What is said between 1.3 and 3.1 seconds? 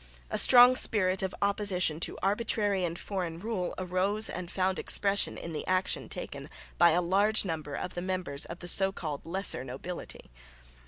opposition to arbitrary and